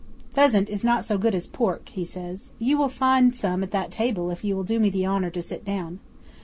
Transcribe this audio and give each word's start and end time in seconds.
'"Pheasant 0.33 0.67
is 0.67 0.83
not 0.83 1.05
so 1.05 1.15
good 1.15 1.35
as 1.35 1.45
pork," 1.45 1.89
he 1.89 2.03
says. 2.03 2.49
"You 2.57 2.75
will 2.75 2.89
find 2.89 3.35
some 3.35 3.61
at 3.61 3.69
that 3.69 3.91
table 3.91 4.31
if 4.31 4.43
you 4.43 4.55
will 4.55 4.63
do 4.63 4.79
me 4.79 4.89
the 4.89 5.05
honour 5.05 5.29
to 5.29 5.43
sit 5.43 5.63
down. 5.63 5.99